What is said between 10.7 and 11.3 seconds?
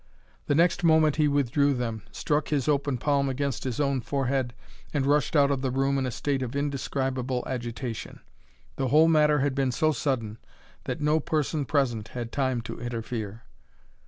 that no